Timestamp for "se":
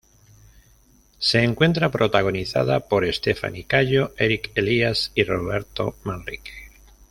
1.19-1.43